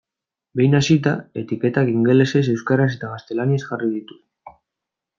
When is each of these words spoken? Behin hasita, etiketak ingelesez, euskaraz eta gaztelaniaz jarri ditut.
Behin 0.59 0.71
hasita, 0.77 1.13
etiketak 1.41 1.93
ingelesez, 1.93 2.43
euskaraz 2.57 2.91
eta 2.99 3.13
gaztelaniaz 3.15 3.63
jarri 3.69 3.95
ditut. 4.01 4.57